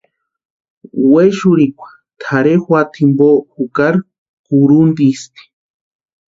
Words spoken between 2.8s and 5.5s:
jimpo jukari kurhuntisti.